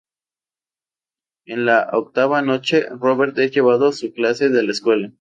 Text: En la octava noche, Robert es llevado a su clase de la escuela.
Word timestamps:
En 1.45 1.63
la 1.67 1.91
octava 1.91 2.41
noche, 2.41 2.87
Robert 2.89 3.37
es 3.37 3.51
llevado 3.51 3.89
a 3.89 3.93
su 3.93 4.11
clase 4.11 4.49
de 4.49 4.63
la 4.63 4.71
escuela. 4.71 5.09